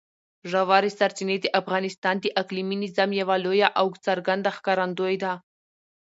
[0.51, 5.33] ژورې سرچینې د افغانستان د اقلیمي نظام یوه لویه او څرګنده ښکارندوی ده.